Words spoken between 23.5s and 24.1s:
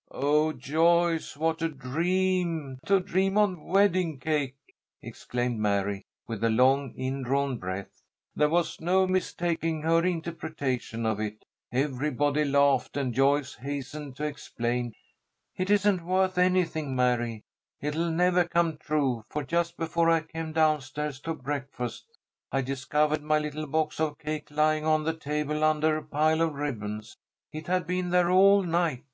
box